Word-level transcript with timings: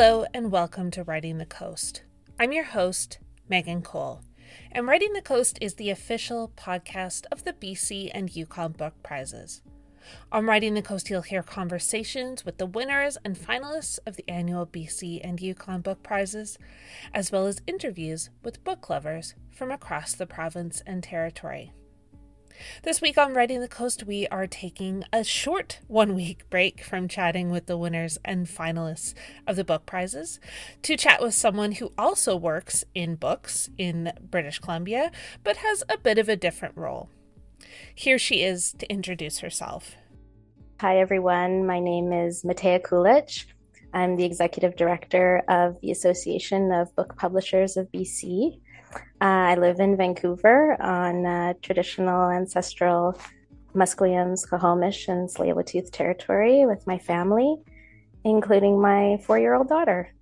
Hello, 0.00 0.24
and 0.32 0.52
welcome 0.52 0.92
to 0.92 1.02
Writing 1.02 1.38
the 1.38 1.44
Coast. 1.44 2.04
I'm 2.38 2.52
your 2.52 2.62
host, 2.62 3.18
Megan 3.48 3.82
Cole, 3.82 4.20
and 4.70 4.86
Writing 4.86 5.12
the 5.12 5.20
Coast 5.20 5.58
is 5.60 5.74
the 5.74 5.90
official 5.90 6.52
podcast 6.56 7.24
of 7.32 7.42
the 7.42 7.52
BC 7.52 8.08
and 8.14 8.30
Yukon 8.30 8.70
Book 8.70 8.94
Prizes. 9.02 9.60
On 10.30 10.46
Writing 10.46 10.74
the 10.74 10.82
Coast, 10.82 11.10
you'll 11.10 11.22
hear 11.22 11.42
conversations 11.42 12.44
with 12.44 12.58
the 12.58 12.66
winners 12.66 13.18
and 13.24 13.36
finalists 13.36 13.98
of 14.06 14.14
the 14.14 14.30
annual 14.30 14.68
BC 14.68 15.20
and 15.24 15.40
Yukon 15.40 15.80
Book 15.80 16.04
Prizes, 16.04 16.60
as 17.12 17.32
well 17.32 17.48
as 17.48 17.60
interviews 17.66 18.30
with 18.44 18.62
book 18.62 18.88
lovers 18.88 19.34
from 19.50 19.72
across 19.72 20.14
the 20.14 20.26
province 20.26 20.80
and 20.86 21.02
territory. 21.02 21.72
This 22.82 23.00
week 23.00 23.18
on 23.18 23.34
Writing 23.34 23.60
the 23.60 23.68
Coast, 23.68 24.04
we 24.04 24.26
are 24.28 24.46
taking 24.46 25.04
a 25.12 25.24
short 25.24 25.80
one 25.86 26.14
week 26.14 26.48
break 26.50 26.82
from 26.82 27.08
chatting 27.08 27.50
with 27.50 27.66
the 27.66 27.76
winners 27.76 28.18
and 28.24 28.46
finalists 28.46 29.14
of 29.46 29.56
the 29.56 29.64
book 29.64 29.86
prizes 29.86 30.40
to 30.82 30.96
chat 30.96 31.22
with 31.22 31.34
someone 31.34 31.72
who 31.72 31.92
also 31.96 32.36
works 32.36 32.84
in 32.94 33.14
books 33.14 33.70
in 33.78 34.12
British 34.20 34.58
Columbia, 34.58 35.10
but 35.44 35.58
has 35.58 35.84
a 35.88 35.98
bit 35.98 36.18
of 36.18 36.28
a 36.28 36.36
different 36.36 36.76
role. 36.76 37.08
Here 37.94 38.18
she 38.18 38.42
is 38.42 38.72
to 38.74 38.90
introduce 38.90 39.38
herself. 39.38 39.96
Hi, 40.80 40.98
everyone. 40.98 41.66
My 41.66 41.80
name 41.80 42.12
is 42.12 42.44
Matea 42.44 42.80
Kulich. 42.80 43.46
I'm 43.92 44.16
the 44.16 44.24
executive 44.24 44.76
director 44.76 45.42
of 45.48 45.80
the 45.80 45.90
Association 45.90 46.72
of 46.72 46.94
Book 46.94 47.16
Publishers 47.16 47.76
of 47.76 47.90
BC. 47.90 48.60
Uh, 49.20 49.24
I 49.24 49.54
live 49.56 49.80
in 49.80 49.96
Vancouver 49.96 50.80
on 50.80 51.26
uh, 51.26 51.54
traditional 51.60 52.30
ancestral 52.30 53.18
Musqueam, 53.74 54.38
Squamish, 54.38 55.08
and 55.08 55.28
tsleil 55.28 55.56
Waututh 55.56 55.90
territory 55.90 56.64
with 56.66 56.86
my 56.86 56.98
family, 56.98 57.56
including 58.24 58.80
my 58.80 59.18
four 59.24 59.38
year 59.38 59.54
old 59.54 59.68
daughter. 59.68 60.12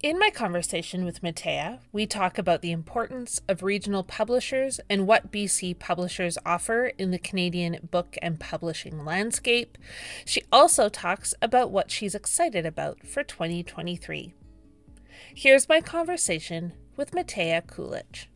In 0.00 0.20
my 0.20 0.30
conversation 0.30 1.04
with 1.04 1.22
Matea, 1.22 1.80
we 1.90 2.06
talk 2.06 2.38
about 2.38 2.62
the 2.62 2.70
importance 2.70 3.40
of 3.48 3.64
regional 3.64 4.04
publishers 4.04 4.78
and 4.88 5.08
what 5.08 5.32
BC 5.32 5.76
publishers 5.76 6.38
offer 6.46 6.92
in 6.96 7.10
the 7.10 7.18
Canadian 7.18 7.88
book 7.90 8.16
and 8.22 8.38
publishing 8.38 9.04
landscape. 9.04 9.76
She 10.24 10.44
also 10.52 10.88
talks 10.88 11.34
about 11.42 11.72
what 11.72 11.90
she's 11.90 12.14
excited 12.14 12.64
about 12.64 13.04
for 13.04 13.24
2023. 13.24 14.34
Here's 15.34 15.68
my 15.68 15.80
conversation 15.80 16.74
with 16.98 17.12
Matea 17.12 17.64
Kulich. 17.64 18.26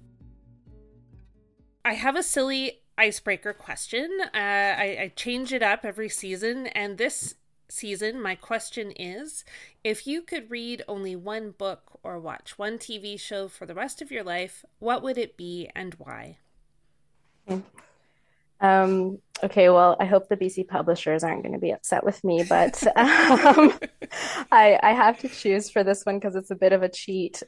I 1.85 1.95
have 1.95 2.17
a 2.17 2.23
silly 2.23 2.81
icebreaker 2.97 3.53
question. 3.53 4.09
Uh, 4.23 4.29
I, 4.33 4.99
I 5.01 5.13
change 5.15 5.53
it 5.53 5.63
up 5.63 5.85
every 5.85 6.09
season, 6.09 6.69
and 6.69 6.97
this 6.97 7.35
season, 7.69 8.23
my 8.23 8.35
question 8.35 8.93
is 8.93 9.45
if 9.83 10.07
you 10.07 10.23
could 10.23 10.51
read 10.51 10.83
only 10.87 11.17
one 11.17 11.51
book 11.51 11.99
or 12.03 12.19
watch 12.19 12.59
one 12.59 12.79
TV 12.79 13.19
show 13.19 13.49
for 13.49 13.67
the 13.67 13.75
rest 13.75 14.01
of 14.01 14.11
your 14.11 14.23
life, 14.23 14.65
what 14.79 15.03
would 15.03 15.19
it 15.19 15.37
be 15.37 15.69
and 15.75 15.95
why? 15.95 16.39
Um, 18.61 19.19
okay, 19.43 19.71
well, 19.71 19.97
I 19.99 20.05
hope 20.05 20.29
the 20.29 20.37
BC 20.37 20.69
publishers 20.69 21.25
aren't 21.25 21.43
going 21.43 21.55
to 21.55 21.59
be 21.59 21.73
upset 21.73 22.05
with 22.05 22.23
me, 22.23 22.45
but 22.49 22.87
um, 22.97 23.73
I, 24.53 24.79
I 24.83 24.93
have 24.93 25.19
to 25.21 25.29
choose 25.29 25.69
for 25.69 25.83
this 25.83 26.05
one 26.05 26.19
because 26.19 26.37
it's 26.37 26.53
a 26.53 26.57
bit 26.57 26.73
of 26.73 26.83
a 26.83 26.89
cheat. 26.89 27.43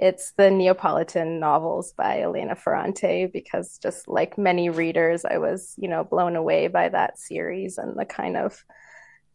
It's 0.00 0.32
the 0.38 0.50
Neapolitan 0.50 1.40
novels 1.40 1.92
by 1.92 2.22
Elena 2.22 2.56
Ferrante 2.56 3.26
because 3.26 3.78
just 3.82 4.08
like 4.08 4.38
many 4.38 4.70
readers, 4.70 5.26
I 5.26 5.36
was, 5.36 5.74
you 5.76 5.88
know, 5.88 6.04
blown 6.04 6.36
away 6.36 6.68
by 6.68 6.88
that 6.88 7.18
series 7.18 7.76
and 7.76 7.98
the 7.98 8.06
kind 8.06 8.38
of 8.38 8.64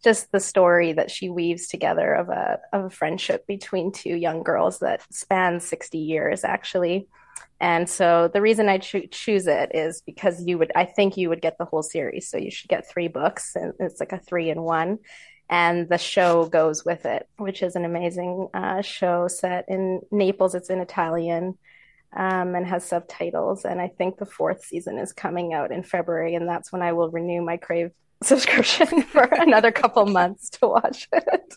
just 0.04 0.32
the 0.32 0.40
story 0.40 0.94
that 0.94 1.12
she 1.12 1.30
weaves 1.30 1.68
together 1.68 2.14
of 2.14 2.30
a 2.30 2.60
of 2.74 2.86
a 2.86 2.90
friendship 2.90 3.46
between 3.46 3.92
two 3.92 4.16
young 4.16 4.42
girls 4.42 4.80
that 4.80 5.02
spans 5.14 5.66
60 5.66 6.00
years 6.00 6.44
actually. 6.44 7.08
And 7.60 7.88
so 7.88 8.30
the 8.34 8.42
reason 8.42 8.68
i 8.68 8.80
cho- 8.80 9.06
choose 9.12 9.46
it 9.48 9.72
is 9.74 10.02
because 10.02 10.44
you 10.46 10.58
would 10.58 10.72
i 10.76 10.84
think 10.84 11.16
you 11.16 11.30
would 11.30 11.42
get 11.42 11.58
the 11.60 11.66
whole 11.66 11.84
series. 11.84 12.28
So 12.28 12.38
you 12.38 12.50
should 12.50 12.70
get 12.70 12.90
three 12.90 13.08
books 13.08 13.56
and 13.56 13.74
it's 13.80 14.00
like 14.00 14.14
a 14.14 14.20
three 14.20 14.50
in 14.50 14.62
one 14.64 14.98
and 15.50 15.88
the 15.90 15.98
show 15.98 16.46
goes 16.46 16.84
with 16.84 17.06
it 17.06 17.28
which 17.38 17.62
is 17.62 17.76
an 17.76 17.86
amazing 17.86 18.50
uh, 18.54 18.82
show 18.82 19.28
set 19.28 19.66
in 19.68 20.02
naples 20.12 20.56
it's 20.56 20.70
in 20.70 20.80
italian 20.80 21.58
um, 22.16 22.56
and 22.56 22.66
has 22.66 22.84
subtitles 22.86 23.66
and 23.66 23.80
i 23.82 23.88
think 23.88 24.18
the 24.18 24.26
fourth 24.26 24.64
season 24.64 24.98
is 24.98 25.14
coming 25.14 25.54
out 25.54 25.72
in 25.72 25.84
february 25.84 26.36
and 26.36 26.48
that's 26.48 26.72
when 26.72 26.82
i 26.82 26.94
will 26.94 27.10
renew 27.10 27.42
my 27.42 27.58
crave 27.58 27.92
subscription 28.24 29.02
for 29.04 29.24
another 29.24 29.72
couple 29.72 30.06
months 30.06 30.50
to 30.50 30.68
watch 30.68 31.08
it. 31.12 31.56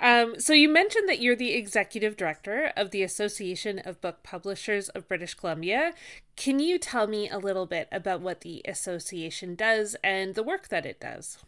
Um, 0.00 0.38
so 0.38 0.52
you 0.52 0.68
mentioned 0.68 1.08
that 1.08 1.20
you're 1.20 1.36
the 1.36 1.52
executive 1.52 2.16
director 2.16 2.72
of 2.76 2.90
the 2.90 3.02
Association 3.02 3.78
of 3.78 4.00
Book 4.00 4.22
Publishers 4.22 4.88
of 4.90 5.08
British 5.08 5.34
Columbia. 5.34 5.92
Can 6.36 6.58
you 6.58 6.78
tell 6.78 7.06
me 7.06 7.28
a 7.28 7.38
little 7.38 7.66
bit 7.66 7.88
about 7.92 8.20
what 8.20 8.40
the 8.40 8.62
association 8.66 9.54
does 9.54 9.96
and 10.02 10.34
the 10.34 10.42
work 10.42 10.68
that 10.68 10.86
it 10.86 11.00
does? 11.00 11.38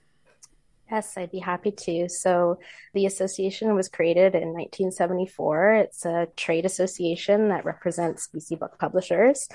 Yes, 0.90 1.16
I'd 1.16 1.32
be 1.32 1.40
happy 1.40 1.72
to. 1.72 2.08
So, 2.08 2.60
the 2.94 3.06
association 3.06 3.74
was 3.74 3.88
created 3.88 4.34
in 4.34 4.52
1974. 4.52 5.72
It's 5.74 6.04
a 6.04 6.28
trade 6.36 6.64
association 6.64 7.48
that 7.48 7.64
represents 7.64 8.28
BC 8.32 8.58
book 8.60 8.78
publishers. 8.78 9.48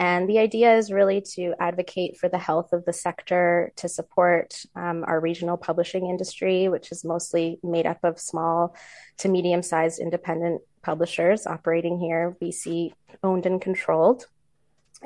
And 0.00 0.26
the 0.26 0.38
idea 0.38 0.74
is 0.78 0.90
really 0.90 1.20
to 1.34 1.52
advocate 1.60 2.16
for 2.16 2.30
the 2.30 2.38
health 2.38 2.72
of 2.72 2.86
the 2.86 2.92
sector, 2.92 3.70
to 3.76 3.86
support 3.86 4.64
um, 4.74 5.04
our 5.06 5.20
regional 5.20 5.58
publishing 5.58 6.06
industry, 6.06 6.68
which 6.68 6.90
is 6.90 7.04
mostly 7.04 7.58
made 7.62 7.84
up 7.84 7.98
of 8.02 8.18
small 8.18 8.74
to 9.18 9.28
medium 9.28 9.62
sized 9.62 10.00
independent 10.00 10.62
publishers 10.82 11.46
operating 11.46 12.00
here, 12.00 12.34
BC 12.40 12.94
owned 13.22 13.44
and 13.44 13.60
controlled. 13.60 14.24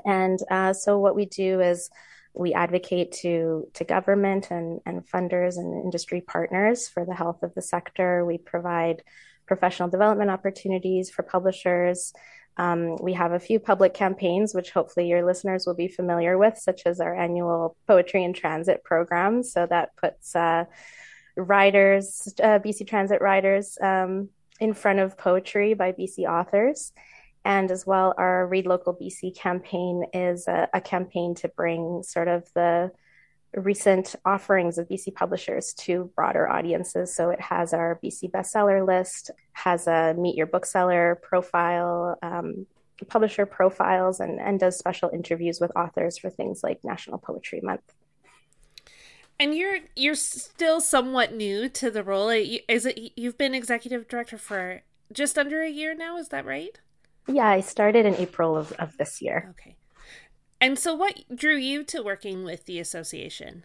And 0.04 0.38
uh, 0.48 0.72
so, 0.72 1.00
what 1.00 1.16
we 1.16 1.26
do 1.26 1.60
is 1.60 1.90
we 2.32 2.54
advocate 2.54 3.10
to, 3.22 3.66
to 3.74 3.82
government 3.82 4.52
and, 4.52 4.80
and 4.86 5.04
funders 5.10 5.56
and 5.56 5.82
industry 5.84 6.20
partners 6.20 6.88
for 6.88 7.04
the 7.04 7.14
health 7.14 7.42
of 7.42 7.52
the 7.54 7.62
sector. 7.62 8.24
We 8.24 8.38
provide 8.38 9.02
professional 9.46 9.88
development 9.88 10.30
opportunities 10.30 11.10
for 11.10 11.24
publishers. 11.24 12.12
Um, 12.56 12.96
we 13.00 13.14
have 13.14 13.32
a 13.32 13.40
few 13.40 13.58
public 13.58 13.94
campaigns, 13.94 14.54
which 14.54 14.70
hopefully 14.70 15.08
your 15.08 15.24
listeners 15.24 15.66
will 15.66 15.74
be 15.74 15.88
familiar 15.88 16.38
with, 16.38 16.56
such 16.58 16.82
as 16.86 17.00
our 17.00 17.14
annual 17.14 17.76
Poetry 17.86 18.22
in 18.22 18.32
Transit 18.32 18.84
program. 18.84 19.42
So 19.42 19.66
that 19.66 19.96
puts 19.96 20.36
uh, 20.36 20.64
riders, 21.36 22.32
uh, 22.42 22.60
BC 22.60 22.86
Transit 22.86 23.20
riders, 23.20 23.76
um, 23.80 24.28
in 24.60 24.72
front 24.72 25.00
of 25.00 25.18
poetry 25.18 25.74
by 25.74 25.92
BC 25.92 26.28
authors. 26.28 26.92
And 27.44 27.70
as 27.70 27.86
well, 27.86 28.14
our 28.16 28.46
Read 28.46 28.66
Local 28.66 28.94
BC 28.94 29.36
campaign 29.36 30.04
is 30.14 30.48
a, 30.48 30.68
a 30.72 30.80
campaign 30.80 31.34
to 31.36 31.48
bring 31.48 32.02
sort 32.02 32.28
of 32.28 32.48
the 32.54 32.90
recent 33.56 34.14
offerings 34.24 34.78
of 34.78 34.88
BC 34.88 35.14
publishers 35.14 35.72
to 35.74 36.10
broader 36.16 36.48
audiences. 36.48 37.14
So 37.14 37.30
it 37.30 37.40
has 37.40 37.72
our 37.72 38.00
BC 38.02 38.30
bestseller 38.30 38.86
list, 38.86 39.30
has 39.52 39.86
a 39.86 40.14
meet 40.14 40.36
your 40.36 40.46
bookseller 40.46 41.20
profile, 41.22 42.18
um, 42.22 42.66
publisher 43.08 43.46
profiles, 43.46 44.20
and, 44.20 44.40
and 44.40 44.58
does 44.58 44.78
special 44.78 45.10
interviews 45.12 45.60
with 45.60 45.72
authors 45.76 46.18
for 46.18 46.30
things 46.30 46.62
like 46.62 46.82
National 46.84 47.18
Poetry 47.18 47.60
Month. 47.62 47.94
And 49.38 49.54
you're 49.54 49.78
you're 49.96 50.14
still 50.14 50.80
somewhat 50.80 51.34
new 51.34 51.68
to 51.68 51.90
the 51.90 52.04
role. 52.04 52.28
Is 52.28 52.86
it 52.86 53.12
you've 53.16 53.36
been 53.36 53.54
executive 53.54 54.06
director 54.06 54.38
for 54.38 54.82
just 55.12 55.36
under 55.36 55.60
a 55.60 55.68
year 55.68 55.94
now? 55.94 56.16
Is 56.18 56.28
that 56.28 56.46
right? 56.46 56.78
Yeah, 57.26 57.48
I 57.48 57.60
started 57.60 58.06
in 58.06 58.14
April 58.14 58.56
of, 58.56 58.72
of 58.72 58.96
this 58.96 59.20
year. 59.20 59.54
Okay. 59.58 59.76
And 60.60 60.78
so, 60.78 60.94
what 60.94 61.24
drew 61.34 61.56
you 61.56 61.84
to 61.84 62.02
working 62.02 62.44
with 62.44 62.64
the 62.64 62.78
association? 62.78 63.64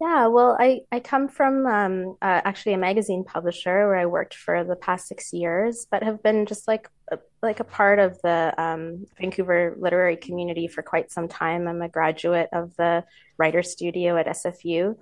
Yeah, 0.00 0.28
well, 0.28 0.56
I, 0.58 0.80
I 0.90 1.00
come 1.00 1.28
from 1.28 1.66
um, 1.66 2.16
uh, 2.22 2.40
actually 2.42 2.72
a 2.72 2.78
magazine 2.78 3.22
publisher 3.22 3.86
where 3.86 3.96
I 3.96 4.06
worked 4.06 4.34
for 4.34 4.64
the 4.64 4.74
past 4.74 5.06
six 5.06 5.30
years, 5.30 5.86
but 5.90 6.02
have 6.02 6.22
been 6.22 6.46
just 6.46 6.66
like 6.66 6.88
a, 7.12 7.18
like 7.42 7.60
a 7.60 7.64
part 7.64 7.98
of 7.98 8.18
the 8.22 8.54
um, 8.56 9.04
Vancouver 9.20 9.76
literary 9.78 10.16
community 10.16 10.68
for 10.68 10.80
quite 10.80 11.12
some 11.12 11.28
time. 11.28 11.68
I'm 11.68 11.82
a 11.82 11.88
graduate 11.88 12.48
of 12.54 12.74
the 12.76 13.04
Writer 13.36 13.62
Studio 13.62 14.16
at 14.16 14.26
SFU, 14.26 14.96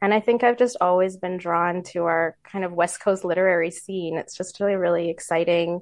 and 0.00 0.14
I 0.14 0.20
think 0.20 0.44
I've 0.44 0.58
just 0.58 0.76
always 0.80 1.16
been 1.16 1.36
drawn 1.36 1.82
to 1.92 2.04
our 2.04 2.36
kind 2.44 2.64
of 2.64 2.72
West 2.72 3.00
Coast 3.00 3.24
literary 3.24 3.72
scene. 3.72 4.16
It's 4.16 4.36
just 4.36 4.60
really 4.60 4.76
really 4.76 5.10
exciting. 5.10 5.80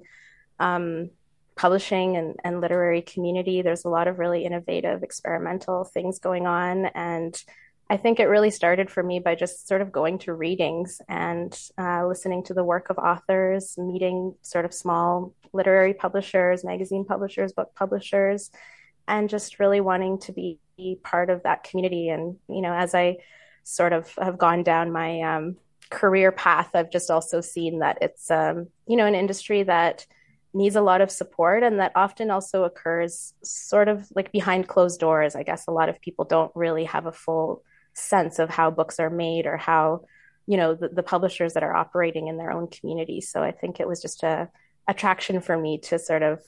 Um, 0.58 1.10
publishing 1.56 2.16
and, 2.16 2.36
and 2.44 2.60
literary 2.60 3.02
community. 3.02 3.62
There's 3.62 3.84
a 3.84 3.90
lot 3.90 4.08
of 4.08 4.18
really 4.18 4.44
innovative, 4.44 5.02
experimental 5.02 5.84
things 5.84 6.18
going 6.18 6.46
on. 6.46 6.86
And 6.86 7.42
I 7.90 7.96
think 7.96 8.20
it 8.20 8.26
really 8.26 8.50
started 8.50 8.90
for 8.90 9.02
me 9.02 9.18
by 9.18 9.34
just 9.34 9.68
sort 9.68 9.82
of 9.82 9.92
going 9.92 10.18
to 10.20 10.32
readings 10.32 11.00
and 11.08 11.56
uh, 11.78 12.06
listening 12.06 12.44
to 12.44 12.54
the 12.54 12.64
work 12.64 12.90
of 12.90 12.98
authors, 12.98 13.76
meeting 13.76 14.34
sort 14.42 14.64
of 14.64 14.72
small 14.72 15.34
literary 15.52 15.94
publishers, 15.94 16.64
magazine 16.64 17.04
publishers, 17.04 17.52
book 17.52 17.74
publishers, 17.74 18.50
and 19.06 19.28
just 19.28 19.58
really 19.58 19.80
wanting 19.80 20.18
to 20.20 20.32
be 20.32 20.58
part 21.02 21.30
of 21.30 21.42
that 21.42 21.64
community. 21.64 22.08
And, 22.08 22.36
you 22.48 22.62
know, 22.62 22.72
as 22.72 22.94
I 22.94 23.18
sort 23.64 23.92
of 23.92 24.12
have 24.16 24.38
gone 24.38 24.62
down 24.62 24.90
my 24.90 25.20
um, 25.20 25.56
career 25.90 26.32
path, 26.32 26.70
I've 26.74 26.90
just 26.90 27.10
also 27.10 27.40
seen 27.40 27.80
that 27.80 27.98
it's 28.00 28.30
um, 28.30 28.68
you 28.86 28.96
know 28.96 29.06
an 29.06 29.14
industry 29.14 29.62
that 29.64 30.06
needs 30.54 30.76
a 30.76 30.82
lot 30.82 31.00
of 31.00 31.10
support 31.10 31.62
and 31.62 31.80
that 31.80 31.92
often 31.94 32.30
also 32.30 32.64
occurs 32.64 33.34
sort 33.42 33.88
of 33.88 34.06
like 34.14 34.32
behind 34.32 34.68
closed 34.68 35.00
doors. 35.00 35.34
I 35.34 35.42
guess 35.42 35.66
a 35.66 35.72
lot 35.72 35.88
of 35.88 36.00
people 36.00 36.24
don't 36.24 36.52
really 36.54 36.84
have 36.84 37.06
a 37.06 37.12
full 37.12 37.62
sense 37.94 38.38
of 38.38 38.50
how 38.50 38.70
books 38.70 39.00
are 39.00 39.10
made 39.10 39.46
or 39.46 39.56
how 39.56 40.04
you 40.46 40.56
know 40.56 40.74
the, 40.74 40.88
the 40.88 41.02
publishers 41.02 41.54
that 41.54 41.62
are 41.62 41.74
operating 41.74 42.28
in 42.28 42.36
their 42.36 42.52
own 42.52 42.66
community. 42.66 43.20
So 43.20 43.42
I 43.42 43.52
think 43.52 43.80
it 43.80 43.88
was 43.88 44.02
just 44.02 44.22
a 44.22 44.50
attraction 44.88 45.40
for 45.40 45.56
me 45.56 45.78
to 45.78 45.98
sort 45.98 46.22
of 46.22 46.42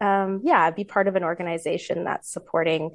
um, 0.00 0.40
yeah 0.44 0.70
be 0.70 0.84
part 0.84 1.08
of 1.08 1.16
an 1.16 1.24
organization 1.24 2.04
that's 2.04 2.32
supporting 2.32 2.92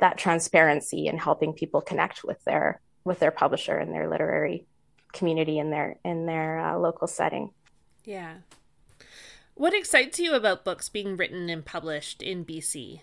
that 0.00 0.18
transparency 0.18 1.06
and 1.08 1.20
helping 1.20 1.52
people 1.52 1.80
connect 1.80 2.24
with 2.24 2.42
their 2.44 2.80
with 3.04 3.18
their 3.20 3.30
publisher 3.30 3.76
and 3.76 3.94
their 3.94 4.08
literary 4.10 4.66
community 5.12 5.58
in 5.58 5.70
their 5.70 5.96
in 6.04 6.26
their 6.26 6.58
uh, 6.58 6.78
local 6.78 7.06
setting. 7.06 7.50
Yeah. 8.04 8.34
What 9.60 9.74
excites 9.74 10.18
you 10.18 10.32
about 10.32 10.64
books 10.64 10.88
being 10.88 11.18
written 11.18 11.50
and 11.50 11.62
published 11.62 12.22
in 12.22 12.46
BC? 12.46 13.02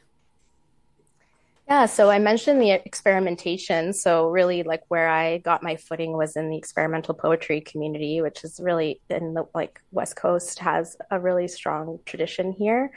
Yeah, 1.70 1.86
so 1.86 2.10
I 2.10 2.18
mentioned 2.18 2.60
the 2.60 2.72
experimentation. 2.72 3.94
So 3.94 4.30
really 4.30 4.64
like 4.64 4.82
where 4.88 5.08
I 5.08 5.38
got 5.38 5.62
my 5.62 5.76
footing 5.76 6.14
was 6.14 6.36
in 6.36 6.50
the 6.50 6.58
experimental 6.58 7.14
poetry 7.14 7.62
community, 7.62 8.22
which 8.22 8.44
is 8.44 8.60
really 8.60 9.00
in 9.08 9.36
the 9.36 9.46
like 9.54 9.80
West 9.92 10.16
Coast 10.16 10.58
has 10.58 10.98
a 11.12 11.20
really 11.20 11.48
strong 11.48 12.00
tradition 12.06 12.52
here. 12.52 12.90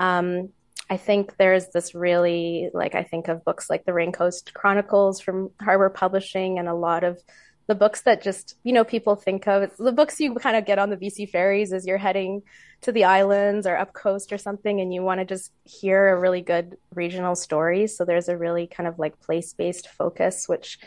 Um, 0.00 0.48
I 0.90 0.96
think 0.96 1.36
there's 1.36 1.68
this 1.68 1.94
really 1.94 2.68
like 2.74 2.96
I 2.96 3.04
think 3.04 3.28
of 3.28 3.44
books 3.44 3.70
like 3.70 3.84
the 3.84 3.92
Raincoast 3.92 4.54
Chronicles 4.54 5.20
from 5.20 5.52
Harbour 5.62 5.90
Publishing 5.90 6.58
and 6.58 6.68
a 6.68 6.74
lot 6.74 7.04
of 7.04 7.22
the 7.68 7.74
books 7.74 8.00
that 8.00 8.22
just 8.22 8.56
you 8.64 8.72
know 8.72 8.82
people 8.82 9.14
think 9.14 9.46
of. 9.46 9.70
The 9.78 9.92
books 9.92 10.18
you 10.18 10.34
kind 10.34 10.56
of 10.56 10.64
get 10.64 10.78
on 10.78 10.90
the 10.90 10.96
BC 10.96 11.30
ferries 11.30 11.72
as 11.72 11.86
you're 11.86 11.98
heading 11.98 12.42
to 12.80 12.92
the 12.92 13.04
islands 13.04 13.66
or 13.66 13.76
up 13.76 13.92
coast 13.92 14.32
or 14.32 14.38
something 14.38 14.80
and 14.80 14.92
you 14.92 15.02
want 15.02 15.20
to 15.20 15.24
just 15.24 15.52
hear 15.64 16.08
a 16.08 16.18
really 16.18 16.40
good 16.40 16.76
regional 16.94 17.36
story. 17.36 17.86
So 17.86 18.04
there's 18.04 18.28
a 18.28 18.36
really 18.36 18.66
kind 18.66 18.88
of 18.88 18.98
like 18.98 19.20
place-based 19.20 19.88
focus 19.88 20.48
which 20.48 20.78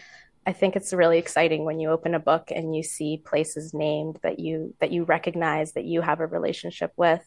I 0.46 0.54
think 0.54 0.76
it's 0.76 0.92
really 0.92 1.20
exciting 1.20 1.66
when 1.66 1.80
you 1.80 1.92
open 1.92 2.16
a 2.16 2.20
book 2.20 2.50
and 2.50 2.76
you 2.76 2.82
see 2.82 3.22
places 3.24 3.74
named 3.74 4.18
that 4.24 4.40
you 4.40 4.74
that 4.80 4.92
you 4.92 5.04
recognize 5.04 5.74
that 5.74 5.86
you 5.86 6.02
have 6.02 6.20
a 6.20 6.26
relationship 6.26 6.92
with 6.98 7.22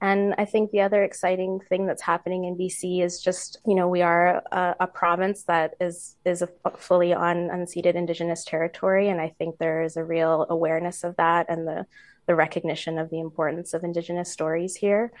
and 0.00 0.34
I 0.36 0.44
think 0.44 0.70
the 0.70 0.82
other 0.82 1.02
exciting 1.02 1.58
thing 1.58 1.86
that's 1.86 2.02
happening 2.02 2.44
in 2.44 2.56
BC 2.56 3.02
is 3.02 3.20
just, 3.20 3.58
you 3.66 3.74
know, 3.74 3.88
we 3.88 4.02
are 4.02 4.42
a, 4.52 4.76
a 4.80 4.86
province 4.86 5.44
that 5.44 5.74
is 5.80 6.16
is 6.26 6.44
fully 6.76 7.14
on 7.14 7.48
unceded 7.48 7.94
Indigenous 7.94 8.44
territory, 8.44 9.08
and 9.08 9.20
I 9.20 9.34
think 9.38 9.56
there 9.56 9.82
is 9.82 9.96
a 9.96 10.04
real 10.04 10.46
awareness 10.50 11.02
of 11.02 11.16
that 11.16 11.46
and 11.48 11.66
the 11.66 11.86
the 12.26 12.34
recognition 12.34 12.98
of 12.98 13.08
the 13.08 13.20
importance 13.20 13.72
of 13.72 13.84
Indigenous 13.84 14.30
stories 14.30 14.76
here. 14.76 15.12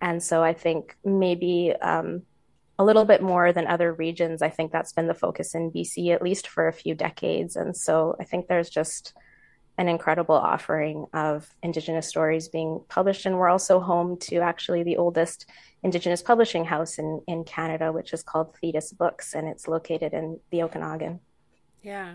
And 0.00 0.22
so 0.22 0.42
I 0.42 0.54
think 0.54 0.96
maybe 1.04 1.74
um, 1.82 2.22
a 2.78 2.84
little 2.84 3.04
bit 3.04 3.22
more 3.22 3.52
than 3.52 3.66
other 3.66 3.92
regions. 3.92 4.40
I 4.40 4.48
think 4.48 4.72
that's 4.72 4.92
been 4.92 5.06
the 5.06 5.14
focus 5.14 5.54
in 5.54 5.70
BC 5.70 6.14
at 6.14 6.22
least 6.22 6.48
for 6.48 6.66
a 6.66 6.72
few 6.72 6.94
decades, 6.94 7.56
and 7.56 7.76
so 7.76 8.16
I 8.18 8.24
think 8.24 8.46
there's 8.46 8.70
just 8.70 9.12
an 9.76 9.88
incredible 9.88 10.36
offering 10.36 11.06
of 11.12 11.48
Indigenous 11.62 12.06
stories 12.06 12.48
being 12.48 12.80
published. 12.88 13.26
And 13.26 13.36
we're 13.36 13.48
also 13.48 13.80
home 13.80 14.16
to 14.18 14.36
actually 14.36 14.82
the 14.82 14.96
oldest 14.96 15.46
Indigenous 15.82 16.22
publishing 16.22 16.64
house 16.64 16.98
in, 16.98 17.20
in 17.26 17.44
Canada, 17.44 17.92
which 17.92 18.12
is 18.12 18.22
called 18.22 18.54
Theytus 18.62 18.96
Books, 18.96 19.34
and 19.34 19.48
it's 19.48 19.68
located 19.68 20.14
in 20.14 20.38
the 20.50 20.62
Okanagan. 20.62 21.20
Yeah. 21.82 22.14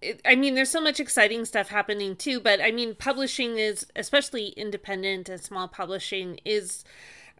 It, 0.00 0.20
I 0.24 0.36
mean, 0.36 0.54
there's 0.54 0.70
so 0.70 0.80
much 0.80 1.00
exciting 1.00 1.44
stuff 1.44 1.68
happening 1.68 2.16
too, 2.16 2.40
but 2.40 2.60
I 2.60 2.70
mean, 2.70 2.94
publishing 2.94 3.58
is, 3.58 3.86
especially 3.96 4.48
independent 4.50 5.28
and 5.28 5.40
small 5.40 5.68
publishing, 5.68 6.40
is 6.44 6.84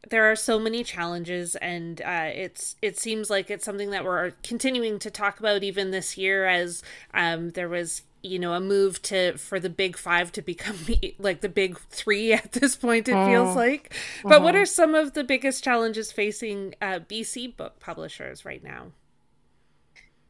there 0.09 0.31
are 0.31 0.37
so 0.37 0.59
many 0.59 0.85
challenges 0.85 1.57
and 1.57 2.01
uh, 2.03 2.31
it's 2.33 2.77
it 2.83 2.99
seems 2.99 3.31
like 3.31 3.51
it's 3.51 3.65
something 3.65 3.91
that 3.91 4.05
we're 4.05 4.33
continuing 4.43 4.99
to 4.99 5.11
talk 5.11 5.39
about 5.39 5.63
even 5.63 5.91
this 5.91 6.17
year 6.17 6.47
as 6.47 6.83
um, 7.15 7.51
there 7.51 7.69
was 7.69 8.03
you 8.23 8.39
know 8.39 8.53
a 8.55 8.61
move 8.61 9.01
to 9.03 9.37
for 9.39 9.61
the 9.61 9.71
big 9.71 9.97
five 9.97 10.33
to 10.33 10.43
become 10.43 10.77
like 11.19 11.41
the 11.41 11.49
big 11.49 11.79
three 11.91 12.33
at 12.33 12.53
this 12.53 12.77
point 12.77 13.09
it 13.09 13.15
mm. 13.15 13.27
feels 13.27 13.55
like 13.55 13.95
but 14.25 14.37
mm-hmm. 14.37 14.45
what 14.45 14.57
are 14.57 14.67
some 14.67 14.95
of 14.95 15.15
the 15.15 15.25
biggest 15.25 15.63
challenges 15.63 16.11
facing 16.11 16.75
uh, 16.83 16.99
bc 17.09 17.57
book 17.57 17.79
publishers 17.81 18.45
right 18.45 18.65
now 18.65 18.87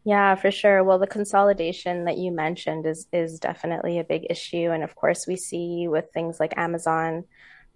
yeah 0.05 0.35
for 0.35 0.51
sure 0.51 0.85
well 0.85 0.99
the 0.99 1.07
consolidation 1.07 2.05
that 2.05 2.19
you 2.19 2.31
mentioned 2.31 2.87
is 2.87 3.07
is 3.13 3.41
definitely 3.41 3.99
a 3.99 4.05
big 4.05 4.27
issue 4.29 4.71
and 4.71 4.83
of 4.83 4.95
course 4.95 5.27
we 5.27 5.37
see 5.37 5.89
with 5.89 6.07
things 6.13 6.39
like 6.39 6.53
amazon 6.59 7.25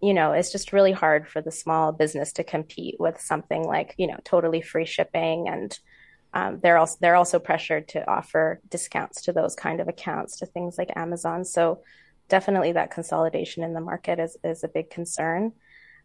you 0.03 0.13
know 0.13 0.33
it's 0.33 0.53
just 0.53 0.73
really 0.73 0.93
hard 0.93 1.29
for 1.29 1.41
the 1.41 1.53
small 1.53 1.93
business 1.93 2.33
to 2.33 2.45
compete 2.45 2.97
with 2.99 3.21
something 3.21 3.63
like 3.63 3.95
you 3.97 4.07
know 4.07 4.19
totally 4.25 4.61
free 4.61 4.85
shipping 4.85 5.49
and 5.49 5.79
um, 6.35 6.61
they're 6.63 6.79
also 6.79 6.97
they're 7.01 7.17
also 7.17 7.39
pressured 7.39 7.89
to 7.89 8.11
offer 8.11 8.61
discounts 8.69 9.23
to 9.23 9.33
those 9.33 9.55
kind 9.55 9.81
of 9.81 9.89
accounts 9.89 10.39
to 10.39 10.47
things 10.47 10.79
like 10.79 10.91
Amazon. 10.97 11.45
So 11.45 11.83
definitely 12.29 12.73
that 12.73 12.91
consolidation 12.91 13.63
in 13.63 13.75
the 13.75 13.81
market 13.81 14.19
is 14.19 14.37
is 14.43 14.65
a 14.65 14.69
big 14.69 14.91
concern. 14.91 15.53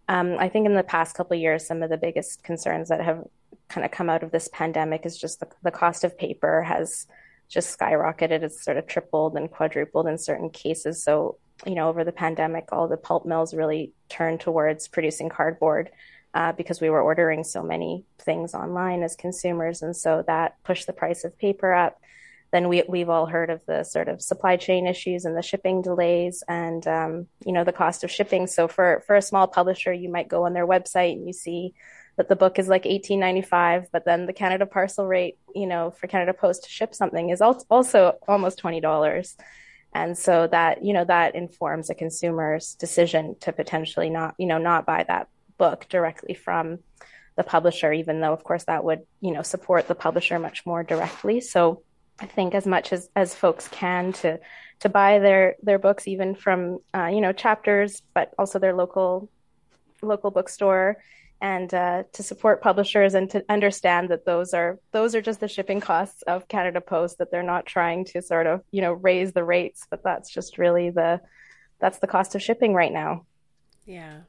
Um, 0.09 0.38
I 0.39 0.50
think 0.50 0.65
in 0.65 0.73
the 0.73 0.83
past 0.83 1.15
couple 1.15 1.38
years, 1.38 1.65
some 1.65 1.83
of 1.83 1.89
the 1.89 1.97
biggest 1.97 2.43
concerns 2.43 2.89
that 2.89 3.01
have 3.01 3.23
kind 3.69 3.85
of 3.85 3.91
come 3.91 4.09
out 4.09 4.23
of 4.23 4.31
this 4.31 4.50
pandemic 4.51 5.05
is 5.05 5.17
just 5.17 5.39
the, 5.39 5.47
the 5.63 5.71
cost 5.71 6.03
of 6.03 6.17
paper 6.17 6.61
has 6.63 7.07
just 7.49 7.77
skyrocketed. 7.77 8.44
It's 8.44 8.63
sort 8.63 8.77
of 8.77 8.88
tripled 8.88 9.35
and 9.35 9.49
quadrupled 9.49 10.07
in 10.07 10.17
certain 10.17 10.49
cases. 10.49 11.03
So, 11.03 11.38
you 11.65 11.75
know, 11.75 11.89
over 11.89 12.03
the 12.03 12.11
pandemic, 12.11 12.69
all 12.71 12.88
the 12.88 12.97
pulp 12.97 13.25
mills 13.25 13.53
really 13.53 13.94
turned 14.09 14.41
towards 14.41 14.88
producing 14.88 15.29
cardboard 15.29 15.89
uh, 16.33 16.51
because 16.51 16.81
we 16.81 16.89
were 16.89 17.01
ordering 17.01 17.44
so 17.44 17.63
many 17.63 18.05
things 18.19 18.53
online 18.53 19.01
as 19.03 19.15
consumers. 19.15 19.81
And 19.81 19.95
so 19.95 20.23
that 20.27 20.61
pushed 20.63 20.88
the 20.88 20.94
price 20.94 21.23
of 21.23 21.38
paper 21.38 21.73
up. 21.73 21.99
Then 22.51 22.69
we, 22.69 22.83
we've 22.88 23.09
all 23.09 23.25
heard 23.25 23.50
of 23.50 23.61
the 23.65 23.83
sort 23.83 24.07
of 24.07 24.21
supply 24.21 24.55
chain 24.55 24.88
issues 24.88 25.25
and 25.25 25.35
the 25.35 25.41
shipping 25.41 25.81
delays 25.81 26.43
and, 26.47 26.85
um, 26.88 27.27
you 27.45 27.51
know, 27.51 27.63
the 27.63 27.73
cost 27.73 28.03
of 28.03 28.11
shipping. 28.11 28.47
So 28.47 28.67
for, 28.67 29.03
for 29.05 29.15
a 29.15 29.21
small 29.21 29.47
publisher, 29.47 29.91
you 29.91 30.09
might 30.09 30.29
go 30.29 30.45
on 30.45 30.53
their 30.53 30.67
website 30.67 31.13
and 31.13 31.27
you 31.27 31.33
see 31.33 31.73
that 32.17 32.27
the 32.27 32.35
book 32.35 32.59
is 32.59 32.67
like 32.67 32.83
18.95 32.83 33.87
but 33.91 34.05
then 34.05 34.25
the 34.25 34.33
canada 34.33 34.65
parcel 34.65 35.05
rate 35.05 35.37
you 35.55 35.67
know 35.67 35.91
for 35.91 36.07
canada 36.07 36.33
post 36.33 36.63
to 36.63 36.69
ship 36.69 36.93
something 36.93 37.29
is 37.29 37.41
also 37.41 38.17
almost 38.27 38.62
$20 38.62 39.36
and 39.93 40.17
so 40.17 40.47
that 40.47 40.83
you 40.83 40.93
know 40.93 41.05
that 41.05 41.36
informs 41.36 41.89
a 41.89 41.95
consumer's 41.95 42.74
decision 42.75 43.36
to 43.41 43.53
potentially 43.53 44.09
not 44.09 44.36
you 44.38 44.47
know 44.47 44.57
not 44.57 44.86
buy 44.86 45.03
that 45.07 45.27
book 45.57 45.88
directly 45.89 46.33
from 46.33 46.79
the 47.38 47.43
publisher, 47.43 47.93
even 47.93 48.19
though, 48.19 48.33
of 48.33 48.43
course, 48.43 48.65
that 48.65 48.83
would, 48.83 49.03
you 49.21 49.31
know, 49.31 49.43
support 49.43 49.88
the 49.88 49.95
publisher 49.95 50.39
much 50.39 50.65
more 50.65 50.83
directly. 50.83 51.39
So 51.39 51.83
I 52.19 52.25
think 52.25 52.55
as 52.55 52.65
much 52.65 52.91
as, 52.91 53.09
as 53.15 53.33
folks 53.33 53.67
can 53.69 54.12
to 54.13 54.39
to 54.79 54.89
buy 54.89 55.17
their 55.17 55.55
their 55.63 55.79
books, 55.79 56.07
even 56.07 56.36
from 56.36 56.79
uh, 56.93 57.07
you 57.07 57.21
know 57.21 57.31
chapters, 57.31 58.01
but 58.13 58.33
also 58.38 58.59
their 58.59 58.74
local 58.74 59.29
local 60.01 60.31
bookstore, 60.31 60.97
and 61.41 61.74
uh, 61.74 62.03
to 62.13 62.24
support 62.24 62.62
publishers 62.62 63.13
and 63.13 63.29
to 63.29 63.44
understand 63.50 64.10
that 64.10 64.25
those 64.25 64.53
are 64.53 64.79
those 64.91 65.15
are 65.15 65.22
just 65.22 65.39
the 65.39 65.48
shipping 65.48 65.79
costs 65.79 66.22
of 66.24 66.48
Canada 66.48 66.82
Post. 66.82 67.17
That 67.17 67.32
they're 67.32 67.44
not 67.44 67.65
trying 67.65 68.06
to 68.06 68.22
sort 68.22 68.48
of 68.48 68.62
you 68.72 68.82
know 68.82 68.94
raise 68.94 69.34
the 69.34 69.44
rates, 69.44 69.86
but 69.89 70.03
that's 70.03 70.29
just 70.29 70.58
really 70.58 70.89
the 70.89 71.22
that's 71.79 72.00
the 72.00 72.08
cost 72.08 72.36
of 72.36 72.41
shipping 72.41 72.74
right 72.74 72.91
now. 72.91 73.25
Yeah 73.86 74.22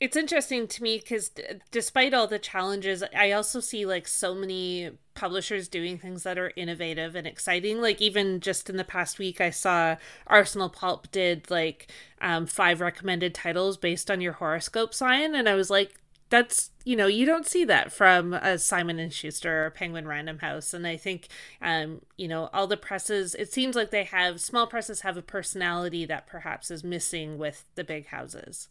it's 0.00 0.16
interesting 0.16 0.68
to 0.68 0.82
me 0.82 0.98
because 0.98 1.30
d- 1.30 1.42
despite 1.70 2.14
all 2.14 2.26
the 2.26 2.38
challenges 2.38 3.02
i 3.16 3.32
also 3.32 3.60
see 3.60 3.84
like 3.84 4.06
so 4.06 4.34
many 4.34 4.90
publishers 5.18 5.68
doing 5.68 5.98
things 5.98 6.22
that 6.22 6.38
are 6.38 6.52
innovative 6.56 7.14
and 7.14 7.26
exciting. 7.26 7.80
Like 7.80 8.00
even 8.00 8.40
just 8.40 8.70
in 8.70 8.76
the 8.76 8.84
past 8.84 9.18
week 9.18 9.40
i 9.40 9.50
saw 9.50 9.96
arsenal 10.26 10.68
pulp 10.68 11.10
did 11.10 11.50
like 11.50 11.88
um, 12.20 12.46
five 12.46 12.80
recommended 12.80 13.34
titles 13.34 13.76
based 13.76 14.10
on 14.10 14.20
your 14.20 14.34
horoscope 14.34 14.94
sign. 14.94 15.34
And 15.34 15.48
i 15.48 15.54
was 15.54 15.70
like 15.70 16.00
that's 16.30 16.70
you 16.84 16.94
know 16.94 17.06
you 17.06 17.24
don't 17.24 17.46
see 17.46 17.64
that 17.64 17.90
from 17.90 18.34
a 18.34 18.58
simon 18.58 18.98
and 18.98 19.12
schuster 19.12 19.66
or 19.66 19.70
penguin 19.70 20.06
random 20.06 20.38
house. 20.38 20.72
And 20.74 20.86
i 20.86 20.96
think 20.96 21.28
um 21.62 22.02
you 22.16 22.28
know 22.28 22.50
all 22.52 22.66
the 22.66 22.76
presses 22.76 23.34
it 23.34 23.52
seems 23.52 23.74
like 23.76 23.90
they 23.90 24.04
have 24.04 24.40
small 24.40 24.66
presses 24.66 25.00
have 25.00 25.16
a 25.16 25.22
personality 25.22 26.04
that 26.06 26.26
perhaps 26.26 26.70
is 26.70 26.84
missing 26.84 27.38
with 27.38 27.64
the 27.74 27.84
big 27.84 28.06
houses. 28.06 28.68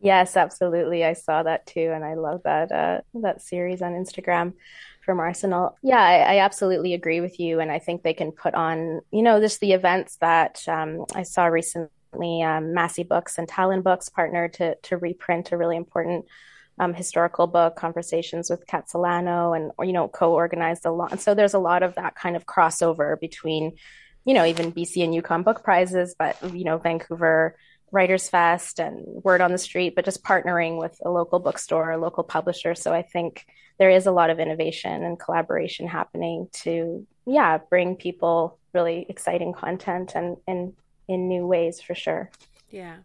Yes, 0.00 0.36
absolutely. 0.36 1.04
I 1.04 1.12
saw 1.12 1.44
that 1.44 1.64
too, 1.66 1.92
and 1.94 2.04
I 2.04 2.14
love 2.14 2.42
that 2.42 2.72
uh, 2.72 3.00
that 3.14 3.40
series 3.40 3.82
on 3.82 3.92
Instagram 3.92 4.54
from 5.04 5.20
Arsenal. 5.20 5.76
Yeah, 5.82 6.00
I, 6.00 6.36
I, 6.36 6.38
absolutely 6.38 6.94
agree 6.94 7.20
with 7.20 7.38
you, 7.40 7.60
and 7.60 7.70
I 7.70 7.78
think 7.78 8.02
they 8.02 8.14
can 8.14 8.32
put 8.32 8.54
on, 8.54 9.00
you 9.10 9.22
know, 9.22 9.40
just 9.40 9.60
the 9.60 9.72
events 9.72 10.16
that 10.16 10.62
um, 10.68 11.04
I 11.14 11.24
saw 11.24 11.46
recently. 11.46 12.42
Um, 12.42 12.74
Massy 12.74 13.04
Books 13.04 13.38
and 13.38 13.48
Talonbooks 13.48 14.12
partnered 14.12 14.54
to 14.54 14.76
to 14.76 14.96
reprint 14.98 15.50
a 15.52 15.56
really 15.56 15.76
important 15.76 16.26
um, 16.78 16.94
historical 16.94 17.46
book, 17.46 17.76
Conversations 17.76 18.50
with 18.50 18.66
Khatsahlano, 18.66 19.56
and 19.56 19.72
you 19.86 19.92
know 19.92 20.08
co-organized 20.08 20.86
a 20.86 20.90
lot. 20.90 21.12
And 21.12 21.20
so 21.20 21.34
there's 21.34 21.54
a 21.54 21.58
lot 21.58 21.82
of 21.82 21.94
that 21.96 22.14
kind 22.14 22.36
of 22.36 22.46
crossover 22.46 23.18
between, 23.18 23.72
you 24.24 24.34
know, 24.34 24.44
even 24.44 24.72
BC 24.72 25.04
and 25.04 25.14
Yukon 25.14 25.42
book 25.42 25.64
prizes, 25.64 26.14
but 26.18 26.36
you 26.54 26.64
know 26.64 26.78
Vancouver 26.78 27.56
Writers 27.90 28.28
Fest 28.28 28.80
and 28.80 29.04
Word 29.22 29.40
on 29.40 29.52
the 29.52 29.58
Street, 29.58 29.94
but 29.94 30.04
just 30.04 30.24
partnering 30.24 30.78
with 30.78 30.98
a 31.04 31.10
local 31.10 31.38
bookstore, 31.38 31.90
a 31.90 31.98
local 31.98 32.24
publisher. 32.24 32.74
So 32.74 32.92
I 32.92 33.02
think 33.02 33.44
there 33.82 33.90
is 33.90 34.06
a 34.06 34.12
lot 34.12 34.30
of 34.30 34.38
innovation 34.38 35.02
and 35.02 35.18
collaboration 35.18 35.88
happening 35.88 36.48
to, 36.52 37.04
yeah, 37.26 37.58
bring 37.58 37.96
people 37.96 38.56
really 38.72 39.04
exciting 39.08 39.52
content 39.52 40.12
and 40.14 40.36
in 40.46 40.72
in 41.08 41.26
new 41.26 41.44
ways 41.44 41.80
for 41.80 41.92
sure. 41.92 42.30
Yeah. 42.70 42.98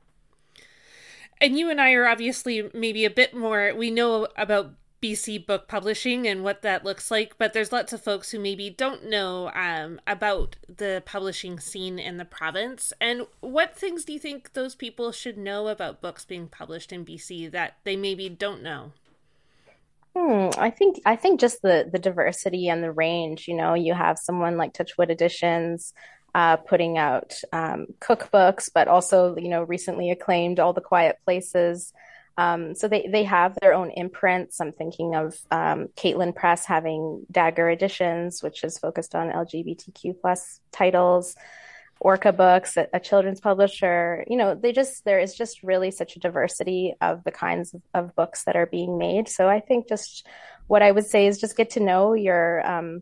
And 1.41 1.57
you 1.57 1.71
and 1.71 1.81
I 1.81 1.93
are 1.93 2.07
obviously 2.07 2.69
maybe 2.75 3.05
a 3.05 3.09
bit 3.09 3.33
more 3.33 3.73
we 3.75 3.89
know 3.89 4.27
about 4.37 4.75
BC 5.01 5.47
book 5.47 5.67
publishing 5.67 6.27
and 6.27 6.43
what 6.43 6.61
that 6.61 6.85
looks 6.85 7.09
like, 7.09 7.39
but 7.39 7.53
there's 7.53 7.71
lots 7.71 7.91
of 7.91 8.03
folks 8.03 8.29
who 8.29 8.39
maybe 8.39 8.69
don't 8.69 9.09
know 9.09 9.49
um, 9.55 9.99
about 10.05 10.57
the 10.67 11.01
publishing 11.07 11.59
scene 11.59 11.97
in 11.97 12.17
the 12.17 12.25
province. 12.25 12.93
And 13.01 13.25
what 13.39 13.75
things 13.75 14.05
do 14.05 14.13
you 14.13 14.19
think 14.19 14.53
those 14.53 14.75
people 14.75 15.11
should 15.11 15.39
know 15.39 15.69
about 15.69 16.01
books 16.01 16.23
being 16.23 16.47
published 16.47 16.93
in 16.93 17.03
BC 17.03 17.49
that 17.49 17.77
they 17.83 17.95
maybe 17.95 18.29
don't 18.29 18.61
know? 18.61 18.91
Hmm, 20.17 20.49
I 20.57 20.71
think 20.71 20.99
I 21.05 21.15
think 21.15 21.39
just 21.39 21.61
the 21.61 21.87
the 21.91 21.99
diversity 21.99 22.69
and 22.69 22.83
the 22.83 22.91
range. 22.91 23.47
You 23.47 23.55
know, 23.55 23.75
you 23.75 23.93
have 23.93 24.17
someone 24.17 24.57
like 24.57 24.73
Touchwood 24.73 25.11
Editions 25.11 25.93
uh, 26.33 26.57
putting 26.57 26.97
out 26.97 27.33
um, 27.53 27.87
cookbooks, 27.99 28.69
but 28.73 28.87
also 28.87 29.35
you 29.37 29.49
know 29.49 29.63
recently 29.63 30.09
acclaimed 30.09 30.59
All 30.59 30.73
the 30.73 30.81
Quiet 30.81 31.17
Places. 31.23 31.93
Um, 32.35 32.73
so 32.73 32.87
they 32.87 33.07
they 33.11 33.25
have 33.25 33.57
their 33.61 33.75
own 33.75 33.91
imprints. 33.91 34.59
I'm 34.59 34.71
thinking 34.71 35.13
of 35.15 35.37
um, 35.51 35.89
Caitlin 35.95 36.35
Press 36.35 36.65
having 36.65 37.25
Dagger 37.31 37.69
Editions, 37.69 38.41
which 38.41 38.63
is 38.63 38.79
focused 38.79 39.13
on 39.13 39.29
LGBTQ 39.29 40.19
plus 40.19 40.59
titles. 40.71 41.35
Orca 41.99 42.31
Books, 42.31 42.77
a, 42.77 42.87
a, 42.93 42.99
children's 42.99 43.39
publisher. 43.39 44.23
You 44.27 44.37
know, 44.37 44.55
they 44.55 44.71
just 44.71 45.03
there 45.05 45.19
is 45.19 45.35
just 45.35 45.63
really 45.63 45.91
such 45.91 46.15
a 46.15 46.19
diversity 46.19 46.95
of 47.01 47.23
the 47.23 47.31
kinds 47.31 47.73
of, 47.73 47.81
of, 47.93 48.15
books 48.15 48.43
that 48.43 48.55
are 48.55 48.65
being 48.65 48.97
made. 48.97 49.27
So 49.29 49.47
I 49.47 49.59
think 49.59 49.87
just 49.87 50.27
what 50.67 50.81
I 50.81 50.91
would 50.91 51.05
say 51.05 51.27
is 51.27 51.39
just 51.39 51.57
get 51.57 51.71
to 51.71 51.79
know 51.79 52.13
your 52.13 52.65
um, 52.65 53.01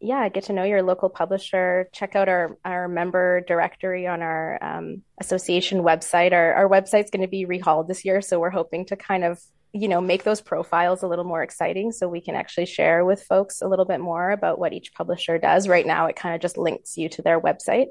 yeah, 0.00 0.30
get 0.30 0.44
to 0.44 0.54
know 0.54 0.64
your 0.64 0.82
local 0.82 1.10
publisher. 1.10 1.88
Check 1.92 2.16
out 2.16 2.28
our 2.28 2.56
our 2.64 2.88
member 2.88 3.42
directory 3.42 4.06
on 4.06 4.22
our 4.22 4.58
um, 4.62 5.02
association 5.20 5.82
website. 5.82 6.32
Our 6.32 6.54
our 6.54 6.68
website's 6.68 7.10
going 7.10 7.22
to 7.22 7.28
be 7.28 7.44
rehauled 7.44 7.88
this 7.88 8.04
year, 8.04 8.22
so 8.22 8.40
we're 8.40 8.50
hoping 8.50 8.86
to 8.86 8.96
kind 8.96 9.24
of 9.24 9.40
you 9.72 9.88
know 9.88 10.00
make 10.00 10.24
those 10.24 10.40
profiles 10.40 11.02
a 11.02 11.06
little 11.06 11.26
more 11.26 11.42
exciting, 11.42 11.92
so 11.92 12.08
we 12.08 12.22
can 12.22 12.34
actually 12.34 12.66
share 12.66 13.04
with 13.04 13.22
folks 13.22 13.60
a 13.60 13.68
little 13.68 13.84
bit 13.84 14.00
more 14.00 14.30
about 14.30 14.58
what 14.58 14.72
each 14.72 14.94
publisher 14.94 15.38
does. 15.38 15.68
Right 15.68 15.86
now, 15.86 16.06
it 16.06 16.16
kind 16.16 16.34
of 16.34 16.40
just 16.40 16.56
links 16.56 16.96
you 16.96 17.10
to 17.10 17.22
their 17.22 17.38
website. 17.38 17.88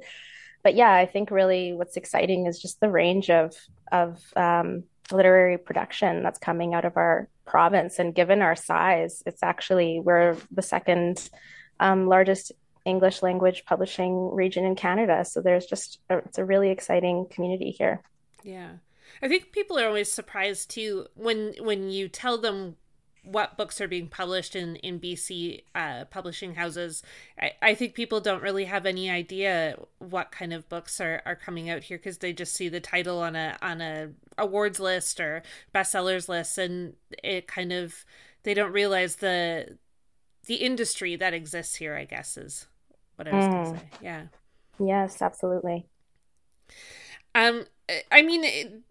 But 0.63 0.75
yeah, 0.75 0.94
I 0.94 1.06
think 1.06 1.32
really 1.32 1.74
what's 1.74 1.98
exciting 1.98 2.46
is 2.46 2.62
just 2.62 2.80
the 2.80 2.89
range 2.89 3.30
of 3.30 3.56
of 3.92 4.22
um, 4.36 4.84
literary 5.12 5.58
production 5.58 6.22
that's 6.24 6.39
coming 6.39 6.74
out 6.74 6.86
of 6.86 6.98
our 6.98 7.28
province. 7.46 8.00
And 8.00 8.13
given 8.13 8.42
our 8.42 8.56
size, 8.56 9.24
it's 9.25 9.44
actually 9.44 10.00
we're 10.00 10.36
the 10.51 10.62
second 10.62 11.30
um, 11.80 12.08
largest 12.08 12.51
English 12.86 13.22
language 13.22 13.63
publishing 13.66 14.32
region 14.34 14.66
in 14.66 14.75
Canada. 14.75 15.25
So 15.25 15.42
there's 15.42 15.66
just 15.66 16.00
a, 16.10 16.18
it's 16.18 16.38
a 16.38 16.46
really 16.46 16.70
exciting 16.70 17.25
community 17.30 17.72
here. 17.72 18.01
Yeah. 18.44 18.72
I 19.22 19.28
think 19.28 19.51
people 19.51 19.78
are 19.80 19.88
always 19.88 20.12
surprised 20.12 20.70
too 20.70 21.08
when 21.16 21.54
when 21.60 21.89
you 21.89 22.08
tell 22.08 22.38
them 22.38 22.75
what 23.31 23.57
books 23.57 23.79
are 23.79 23.88
being 23.88 24.07
published 24.07 24.55
in 24.55 24.75
in 24.77 25.00
BC 25.00 25.63
uh, 25.75 26.05
publishing 26.05 26.55
houses. 26.55 27.03
I, 27.39 27.51
I 27.62 27.75
think 27.75 27.93
people 27.93 28.19
don't 28.21 28.41
really 28.41 28.65
have 28.65 28.86
any 28.86 29.09
idea 29.09 29.77
what 30.00 30.31
kind 30.31 30.53
of 30.53 30.67
books 30.69 31.00
are, 31.00 31.21
are 31.25 31.36
coming 31.36 31.69
out 31.69 31.83
here 31.83 31.98
because 31.98 32.19
they 32.19 32.33
just 32.33 32.55
see 32.55 32.69
the 32.69 32.79
title 32.79 33.19
on 33.19 33.36
a 33.36 33.57
on 33.62 33.81
a 33.81 34.09
awards 34.38 34.79
list 34.79 35.19
or 35.19 35.43
bestsellers 35.74 36.27
list, 36.27 36.57
and 36.57 36.95
it 37.24 37.48
kind 37.48 37.71
of 37.71 38.05
they 38.43 38.53
don't 38.53 38.71
realize 38.71 39.17
the 39.17 39.77
the 40.45 40.55
industry 40.55 41.15
that 41.15 41.33
exists 41.33 41.75
here, 41.75 41.95
I 41.95 42.05
guess, 42.05 42.36
is 42.36 42.67
what 43.15 43.27
I 43.27 43.36
was 43.36 43.45
mm. 43.45 43.51
going 43.51 43.74
to 43.74 43.79
say. 43.79 43.86
Yeah. 44.01 44.24
Yes, 44.79 45.21
absolutely. 45.21 45.86
Um, 47.36 47.65
I 48.12 48.21
mean, 48.21 48.83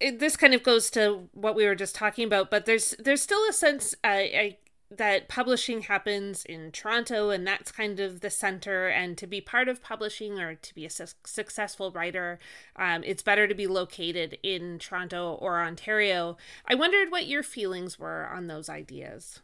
it, 0.00 0.18
this 0.18 0.36
kind 0.36 0.54
of 0.54 0.62
goes 0.62 0.90
to 0.90 1.28
what 1.32 1.54
we 1.54 1.66
were 1.66 1.74
just 1.74 1.94
talking 1.94 2.24
about, 2.26 2.50
but 2.50 2.66
there's 2.66 2.94
there's 2.98 3.22
still 3.22 3.48
a 3.48 3.52
sense 3.52 3.94
uh, 4.04 4.08
I, 4.08 4.58
that 4.90 5.28
publishing 5.28 5.82
happens 5.82 6.44
in 6.44 6.70
Toronto, 6.72 7.30
and 7.30 7.46
that's 7.46 7.72
kind 7.72 8.00
of 8.00 8.20
the 8.20 8.30
center. 8.30 8.88
And 8.88 9.16
to 9.18 9.26
be 9.26 9.40
part 9.40 9.68
of 9.68 9.82
publishing 9.82 10.38
or 10.38 10.54
to 10.54 10.74
be 10.74 10.86
a 10.86 10.90
su- 10.90 11.06
successful 11.24 11.90
writer, 11.90 12.38
um, 12.76 13.02
it's 13.04 13.22
better 13.22 13.46
to 13.48 13.54
be 13.54 13.66
located 13.66 14.38
in 14.42 14.78
Toronto 14.78 15.34
or 15.34 15.60
Ontario. 15.60 16.36
I 16.66 16.74
wondered 16.74 17.10
what 17.10 17.26
your 17.26 17.42
feelings 17.42 17.98
were 17.98 18.28
on 18.28 18.46
those 18.46 18.68
ideas 18.68 19.40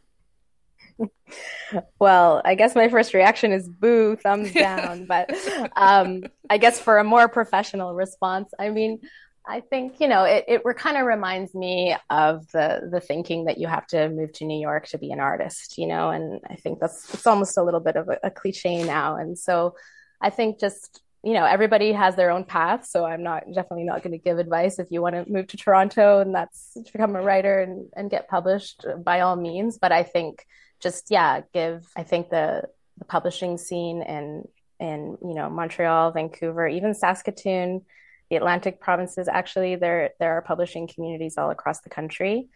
well, 1.99 2.41
I 2.45 2.55
guess 2.55 2.75
my 2.75 2.89
first 2.89 3.13
reaction 3.13 3.51
is 3.51 3.67
boo, 3.67 4.15
thumbs 4.15 4.53
down. 4.53 5.05
but 5.05 5.29
um, 5.75 6.23
I 6.49 6.57
guess 6.57 6.79
for 6.79 6.97
a 6.97 7.03
more 7.03 7.27
professional 7.27 7.93
response, 7.93 8.51
I 8.59 8.69
mean, 8.69 8.99
I 9.45 9.61
think 9.61 9.99
you 9.99 10.07
know 10.07 10.23
it. 10.23 10.45
It 10.47 10.61
kind 10.77 10.97
of 10.97 11.05
reminds 11.05 11.55
me 11.55 11.95
of 12.09 12.49
the 12.51 12.87
the 12.91 12.99
thinking 12.99 13.45
that 13.45 13.57
you 13.57 13.67
have 13.67 13.87
to 13.87 14.09
move 14.09 14.31
to 14.33 14.45
New 14.45 14.59
York 14.59 14.87
to 14.89 14.99
be 14.99 15.11
an 15.11 15.19
artist, 15.19 15.77
you 15.77 15.87
know. 15.87 16.09
And 16.09 16.41
I 16.47 16.55
think 16.55 16.79
that's 16.79 17.11
it's 17.13 17.25
almost 17.25 17.57
a 17.57 17.63
little 17.63 17.79
bit 17.79 17.95
of 17.95 18.07
a, 18.07 18.19
a 18.23 18.31
cliche 18.31 18.83
now. 18.83 19.15
And 19.15 19.37
so, 19.37 19.75
I 20.21 20.29
think 20.29 20.59
just 20.59 21.01
you 21.23 21.33
know 21.33 21.45
everybody 21.45 21.91
has 21.91 22.15
their 22.15 22.29
own 22.29 22.43
path. 22.43 22.85
So 22.85 23.03
I'm 23.03 23.23
not 23.23 23.45
definitely 23.47 23.85
not 23.85 24.03
going 24.03 24.11
to 24.11 24.23
give 24.23 24.37
advice 24.37 24.77
if 24.77 24.91
you 24.91 25.01
want 25.01 25.15
to 25.15 25.31
move 25.31 25.47
to 25.47 25.57
Toronto 25.57 26.19
and 26.19 26.35
that's 26.35 26.73
to 26.73 26.91
become 26.91 27.15
a 27.15 27.21
writer 27.21 27.61
and 27.61 27.89
and 27.95 28.11
get 28.11 28.29
published 28.29 28.85
by 29.03 29.21
all 29.21 29.35
means. 29.35 29.79
But 29.79 29.91
I 29.91 30.03
think 30.03 30.45
just 30.79 31.09
yeah, 31.09 31.41
give 31.51 31.87
I 31.95 32.03
think 32.03 32.29
the 32.29 32.63
the 32.99 33.05
publishing 33.05 33.57
scene 33.57 34.03
in 34.03 34.47
in 34.79 35.17
you 35.21 35.33
know 35.33 35.49
Montreal, 35.49 36.11
Vancouver, 36.11 36.67
even 36.67 36.93
Saskatoon, 36.93 37.85
the 38.31 38.37
Atlantic 38.37 38.79
provinces. 38.79 39.27
Actually, 39.27 39.75
there 39.75 40.11
there 40.19 40.37
are 40.37 40.41
publishing 40.41 40.87
communities 40.87 41.37
all 41.37 41.51
across 41.51 41.81
the 41.81 41.89
country, 41.89 42.47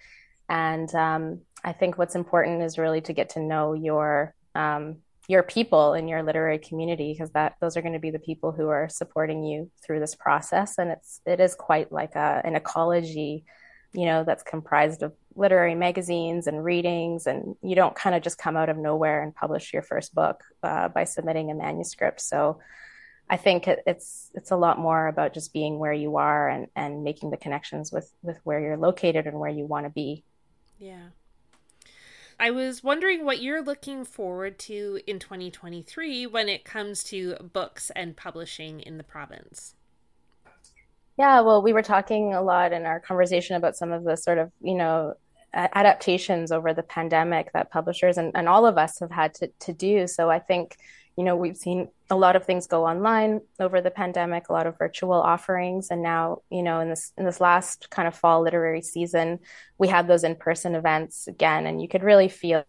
and 0.48 0.94
um, 0.96 1.42
I 1.64 1.74
think 1.74 1.98
what's 1.98 2.16
important 2.16 2.64
is 2.64 2.78
really 2.78 3.02
to 3.02 3.14
get 3.14 3.32
to 3.32 3.42
know 3.42 3.74
your 3.74 4.34
um, 4.56 4.98
your 5.28 5.44
people 5.44 5.94
in 5.94 6.08
your 6.08 6.24
literary 6.24 6.60
community 6.60 7.12
because 7.12 7.32
that 7.32 7.58
those 7.60 7.76
are 7.76 7.82
going 7.82 7.94
to 7.94 8.00
be 8.00 8.10
the 8.10 8.20
people 8.20 8.54
who 8.54 8.70
are 8.70 8.88
supporting 8.88 9.44
you 9.44 9.70
through 9.86 10.00
this 10.00 10.16
process, 10.16 10.78
and 10.78 10.92
it's 10.92 11.20
it 11.26 11.42
is 11.42 11.56
quite 11.56 11.92
like 11.92 12.16
a, 12.16 12.42
an 12.46 12.56
ecology, 12.56 13.44
you 13.92 14.06
know, 14.06 14.24
that's 14.24 14.44
comprised 14.44 15.04
of 15.04 15.12
literary 15.36 15.76
magazines 15.76 16.48
and 16.48 16.64
readings, 16.64 17.28
and 17.28 17.58
you 17.62 17.76
don't 17.76 17.98
kind 17.98 18.16
of 18.16 18.24
just 18.24 18.38
come 18.38 18.56
out 18.56 18.70
of 18.70 18.78
nowhere 18.78 19.22
and 19.22 19.36
publish 19.36 19.74
your 19.74 19.82
first 19.82 20.16
book 20.16 20.42
uh, 20.64 20.88
by 20.88 21.04
submitting 21.04 21.52
a 21.52 21.54
manuscript. 21.54 22.22
So 22.22 22.60
I 23.30 23.38
think 23.38 23.68
it's 23.68 24.30
it's 24.36 24.52
a 24.52 24.56
lot 24.56 24.78
more 24.78 25.08
about 25.08 25.34
just 25.34 25.52
being 25.52 25.80
where 25.80 25.94
you 25.94 26.18
are 26.18 26.48
and 26.48 26.68
and 26.76 27.04
making 27.04 27.32
the 27.32 27.38
connections 27.38 27.92
with 27.92 28.12
with 28.22 28.40
where 28.44 28.60
you're 28.60 28.78
located 28.78 29.26
and 29.26 29.40
where 29.40 29.50
you 29.50 29.66
want 29.66 29.86
to 29.86 29.90
be. 29.90 30.24
Yeah. 30.80 31.08
I 32.40 32.52
was 32.52 32.84
wondering 32.84 33.24
what 33.24 33.42
you're 33.42 33.62
looking 33.62 34.04
forward 34.04 34.60
to 34.60 35.00
in 35.08 35.20
2023 35.20 36.28
when 36.28 36.50
it 36.50 36.66
comes 36.66 37.04
to 37.06 37.36
books 37.54 37.92
and 37.96 38.16
publishing 38.16 38.82
in 38.82 38.98
the 38.98 39.04
province. 39.04 39.76
Yeah, 41.18 41.40
well, 41.42 41.62
we 41.62 41.72
were 41.72 41.82
talking 41.82 42.34
a 42.34 42.42
lot 42.42 42.74
in 42.74 42.86
our 42.86 43.00
conversation 43.00 43.56
about 43.56 43.78
some 43.78 43.94
of 43.94 44.04
the 44.04 44.18
sort 44.18 44.38
of, 44.38 44.52
you 44.62 44.76
know, 44.76 45.14
adaptations 45.54 46.52
over 46.52 46.74
the 46.74 46.84
pandemic 46.84 47.54
that 47.54 47.72
publishers 47.72 48.18
and, 48.18 48.34
and 48.36 48.50
all 48.50 48.66
of 48.66 48.78
us 48.78 49.00
have 49.00 49.12
had 49.12 49.34
to, 49.36 49.48
to 49.60 49.72
do. 49.72 50.08
So 50.08 50.30
I 50.30 50.40
think, 50.40 50.76
you 51.18 51.24
know, 51.24 51.36
we've 51.36 51.56
seen 51.56 51.90
a 52.10 52.16
lot 52.16 52.36
of 52.36 52.46
things 52.46 52.68
go 52.68 52.86
online 52.86 53.42
over 53.60 53.80
the 53.82 53.92
pandemic, 53.92 54.50
a 54.50 54.54
lot 54.54 54.68
of 54.68 54.78
virtual 54.78 55.14
offerings. 55.14 55.90
And 55.90 56.04
now, 56.04 56.42
you 56.50 56.62
know, 56.62 56.82
in 56.82 56.90
this 56.90 57.14
in 57.18 57.26
this 57.26 57.40
last 57.40 57.90
kind 57.90 58.08
of 58.08 58.16
fall 58.16 58.42
literary 58.42 58.82
season, 58.82 59.40
we 59.78 59.88
had 59.88 60.08
those 60.08 60.24
in-person 60.24 60.76
events 60.76 61.28
again, 61.28 61.66
and 61.66 61.82
you 61.82 61.88
could 61.88 62.04
really 62.04 62.28
feel 62.28 62.66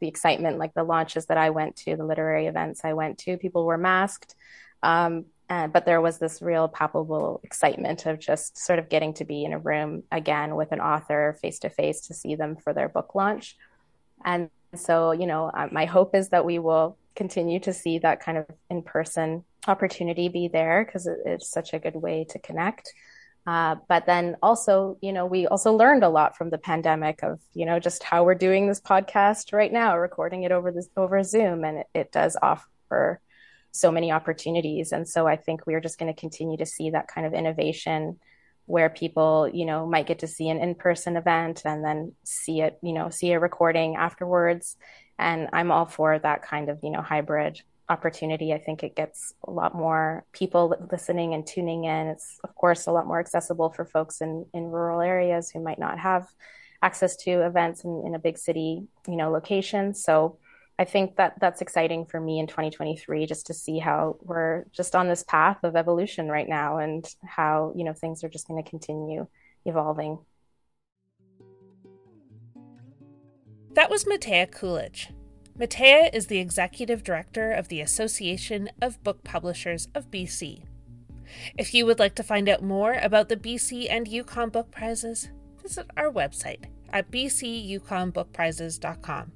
the 0.00 0.06
excitement, 0.06 0.58
like 0.58 0.74
the 0.74 0.84
launches 0.84 1.26
that 1.26 1.38
I 1.38 1.50
went 1.50 1.76
to, 1.76 1.96
the 1.96 2.04
literary 2.04 2.46
events 2.46 2.82
I 2.84 2.92
went 2.92 3.18
to, 3.18 3.36
people 3.36 3.64
were 3.64 3.78
masked. 3.78 4.34
Um, 4.82 5.24
uh, 5.48 5.66
but 5.66 5.84
there 5.84 6.00
was 6.00 6.18
this 6.18 6.40
real 6.40 6.68
palpable 6.68 7.40
excitement 7.42 8.06
of 8.06 8.18
just 8.18 8.56
sort 8.56 8.78
of 8.78 8.88
getting 8.88 9.12
to 9.14 9.24
be 9.24 9.44
in 9.44 9.52
a 9.52 9.58
room 9.58 10.02
again 10.10 10.56
with 10.56 10.72
an 10.72 10.80
author 10.80 11.36
face 11.42 11.58
to 11.58 11.68
face 11.68 12.02
to 12.02 12.14
see 12.14 12.36
them 12.36 12.56
for 12.56 12.72
their 12.72 12.88
book 12.88 13.14
launch. 13.14 13.56
And 14.24 14.50
so, 14.74 15.12
you 15.12 15.26
know, 15.26 15.50
uh, 15.52 15.68
my 15.70 15.84
hope 15.84 16.14
is 16.14 16.30
that 16.30 16.44
we 16.44 16.58
will 16.58 16.96
continue 17.14 17.60
to 17.60 17.72
see 17.72 17.98
that 17.98 18.20
kind 18.20 18.38
of 18.38 18.46
in 18.70 18.82
person 18.82 19.44
opportunity 19.66 20.28
be 20.28 20.48
there 20.48 20.84
because 20.84 21.06
it, 21.06 21.18
it's 21.24 21.50
such 21.50 21.72
a 21.72 21.78
good 21.78 21.96
way 21.96 22.26
to 22.30 22.38
connect. 22.38 22.92
Uh, 23.46 23.74
but 23.88 24.06
then 24.06 24.36
also, 24.40 24.96
you 25.00 25.12
know, 25.12 25.26
we 25.26 25.46
also 25.48 25.72
learned 25.72 26.04
a 26.04 26.08
lot 26.08 26.36
from 26.36 26.50
the 26.50 26.58
pandemic 26.58 27.22
of, 27.24 27.40
you 27.54 27.66
know, 27.66 27.80
just 27.80 28.02
how 28.04 28.22
we're 28.22 28.36
doing 28.36 28.68
this 28.68 28.80
podcast 28.80 29.52
right 29.52 29.72
now, 29.72 29.98
recording 29.98 30.44
it 30.44 30.52
over 30.52 30.70
this 30.70 30.88
over 30.96 31.22
Zoom, 31.24 31.64
and 31.64 31.78
it, 31.78 31.86
it 31.92 32.12
does 32.12 32.36
offer 32.40 33.20
so 33.72 33.90
many 33.90 34.12
opportunities. 34.12 34.92
And 34.92 35.08
so 35.08 35.26
I 35.26 35.36
think 35.36 35.66
we're 35.66 35.80
just 35.80 35.98
going 35.98 36.12
to 36.12 36.20
continue 36.20 36.58
to 36.58 36.66
see 36.66 36.90
that 36.90 37.08
kind 37.08 37.26
of 37.26 37.34
innovation 37.34 38.20
where 38.66 38.88
people, 38.88 39.48
you 39.52 39.66
know, 39.66 39.86
might 39.86 40.06
get 40.06 40.20
to 40.20 40.28
see 40.28 40.48
an 40.48 40.60
in-person 40.60 41.16
event 41.16 41.62
and 41.64 41.84
then 41.84 42.12
see 42.22 42.60
it, 42.60 42.78
you 42.80 42.92
know, 42.92 43.10
see 43.10 43.32
a 43.32 43.40
recording 43.40 43.96
afterwards. 43.96 44.76
And 45.22 45.48
I'm 45.52 45.70
all 45.70 45.86
for 45.86 46.18
that 46.18 46.42
kind 46.42 46.68
of, 46.68 46.80
you 46.82 46.90
know, 46.90 47.02
hybrid 47.02 47.60
opportunity. 47.88 48.52
I 48.52 48.58
think 48.58 48.82
it 48.82 48.96
gets 48.96 49.34
a 49.46 49.50
lot 49.50 49.74
more 49.74 50.24
people 50.32 50.74
listening 50.90 51.34
and 51.34 51.46
tuning 51.46 51.84
in. 51.84 52.08
It's 52.08 52.38
of 52.44 52.54
course 52.54 52.86
a 52.86 52.92
lot 52.92 53.06
more 53.06 53.20
accessible 53.20 53.70
for 53.70 53.84
folks 53.84 54.20
in, 54.20 54.46
in 54.54 54.64
rural 54.64 55.00
areas 55.00 55.50
who 55.50 55.60
might 55.60 55.78
not 55.78 55.98
have 55.98 56.26
access 56.82 57.16
to 57.16 57.30
events 57.46 57.84
in, 57.84 58.02
in 58.06 58.14
a 58.14 58.18
big 58.18 58.38
city, 58.38 58.86
you 59.06 59.16
know, 59.16 59.30
location. 59.30 59.94
So 59.94 60.38
I 60.78 60.84
think 60.84 61.16
that 61.16 61.34
that's 61.38 61.60
exciting 61.60 62.06
for 62.06 62.18
me 62.18 62.38
in 62.40 62.46
2023 62.46 63.26
just 63.26 63.46
to 63.46 63.54
see 63.54 63.78
how 63.78 64.16
we're 64.20 64.64
just 64.72 64.96
on 64.96 65.08
this 65.08 65.22
path 65.22 65.58
of 65.62 65.76
evolution 65.76 66.28
right 66.28 66.48
now 66.48 66.78
and 66.78 67.06
how, 67.24 67.72
you 67.76 67.84
know, 67.84 67.92
things 67.92 68.24
are 68.24 68.28
just 68.28 68.48
going 68.48 68.62
to 68.62 68.68
continue 68.68 69.26
evolving. 69.64 70.18
That 73.74 73.88
was 73.88 74.04
Matea 74.04 74.50
Kulich. 74.50 75.12
Matea 75.58 76.14
is 76.14 76.26
the 76.26 76.38
executive 76.38 77.02
director 77.02 77.52
of 77.52 77.68
the 77.68 77.80
Association 77.80 78.68
of 78.82 79.02
Book 79.02 79.24
Publishers 79.24 79.88
of 79.94 80.10
BC. 80.10 80.64
If 81.56 81.72
you 81.72 81.86
would 81.86 81.98
like 81.98 82.14
to 82.16 82.22
find 82.22 82.50
out 82.50 82.62
more 82.62 82.98
about 83.00 83.30
the 83.30 83.36
BC 83.36 83.86
and 83.88 84.06
Yukon 84.06 84.50
Book 84.50 84.70
Prizes, 84.70 85.30
visit 85.62 85.86
our 85.96 86.12
website 86.12 86.66
at 86.90 87.10
bcyukonbookprizes.com. 87.10 89.32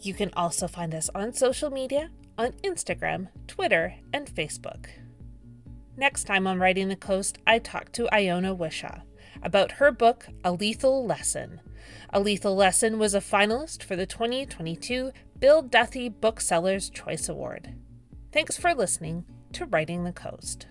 You 0.00 0.14
can 0.14 0.30
also 0.34 0.66
find 0.66 0.94
us 0.94 1.10
on 1.14 1.34
social 1.34 1.70
media 1.70 2.08
on 2.38 2.52
Instagram, 2.64 3.28
Twitter, 3.46 3.96
and 4.14 4.34
Facebook. 4.34 4.86
Next 5.94 6.24
time 6.24 6.46
on 6.46 6.58
Writing 6.58 6.88
the 6.88 6.96
Coast, 6.96 7.36
I 7.46 7.58
talk 7.58 7.92
to 7.92 8.08
Iona 8.14 8.56
Whishaw 8.56 9.02
about 9.42 9.72
her 9.72 9.92
book, 9.92 10.26
A 10.42 10.52
Lethal 10.52 11.06
Lesson. 11.06 11.60
A 12.10 12.20
Lethal 12.20 12.54
Lesson 12.54 12.98
was 12.98 13.14
a 13.14 13.20
finalist 13.20 13.82
for 13.82 13.96
the 13.96 14.06
2022 14.06 15.12
Bill 15.38 15.62
Duthie 15.62 16.08
Booksellers 16.08 16.90
Choice 16.90 17.28
Award. 17.28 17.74
Thanks 18.32 18.56
for 18.56 18.74
listening 18.74 19.24
to 19.52 19.66
Writing 19.66 20.04
the 20.04 20.12
Coast. 20.12 20.66